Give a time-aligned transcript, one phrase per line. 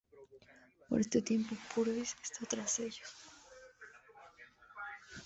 [0.89, 3.13] Por este tiempo Purvis está tras ellos.